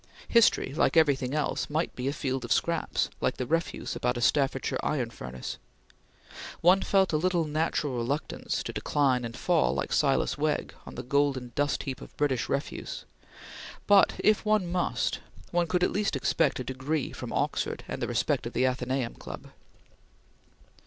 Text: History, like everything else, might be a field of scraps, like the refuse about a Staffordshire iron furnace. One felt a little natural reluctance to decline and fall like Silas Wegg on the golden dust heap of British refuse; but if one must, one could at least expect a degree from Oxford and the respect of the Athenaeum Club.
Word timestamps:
History, 0.29 0.73
like 0.73 0.97
everything 0.97 1.35
else, 1.35 1.69
might 1.69 1.95
be 1.95 2.07
a 2.07 2.11
field 2.11 2.43
of 2.43 2.51
scraps, 2.51 3.11
like 3.19 3.37
the 3.37 3.45
refuse 3.45 3.95
about 3.95 4.17
a 4.17 4.19
Staffordshire 4.21 4.79
iron 4.81 5.11
furnace. 5.11 5.59
One 6.61 6.81
felt 6.81 7.13
a 7.13 7.17
little 7.17 7.45
natural 7.45 7.97
reluctance 7.97 8.63
to 8.63 8.73
decline 8.73 9.23
and 9.23 9.37
fall 9.37 9.75
like 9.75 9.93
Silas 9.93 10.39
Wegg 10.39 10.73
on 10.87 10.95
the 10.95 11.03
golden 11.03 11.51
dust 11.53 11.83
heap 11.83 12.01
of 12.01 12.17
British 12.17 12.49
refuse; 12.49 13.05
but 13.85 14.13
if 14.17 14.43
one 14.43 14.65
must, 14.71 15.19
one 15.51 15.67
could 15.67 15.83
at 15.83 15.91
least 15.91 16.15
expect 16.15 16.59
a 16.59 16.63
degree 16.63 17.11
from 17.11 17.31
Oxford 17.31 17.83
and 17.87 18.01
the 18.01 18.07
respect 18.07 18.47
of 18.47 18.53
the 18.53 18.65
Athenaeum 18.65 19.13
Club. 19.13 19.49